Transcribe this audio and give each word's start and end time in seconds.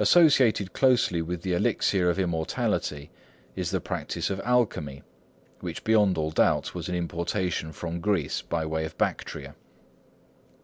Associated 0.00 0.72
closely 0.72 1.22
with 1.22 1.42
the 1.42 1.52
elixir 1.52 2.10
of 2.10 2.18
immortality 2.18 3.10
is 3.54 3.70
the 3.70 3.80
practice 3.80 4.28
of 4.28 4.40
alchemy, 4.40 5.04
which 5.60 5.84
beyond 5.84 6.18
all 6.18 6.32
doubt 6.32 6.74
was 6.74 6.88
an 6.88 6.96
importation 6.96 7.70
from 7.70 8.00
Greece 8.00 8.42
by 8.42 8.66
way 8.66 8.84
of 8.84 8.98
Bactria. 8.98 9.54